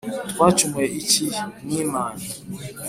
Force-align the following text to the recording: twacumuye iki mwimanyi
twacumuye 0.31 0.85
iki 1.01 1.25
mwimanyi 1.63 2.27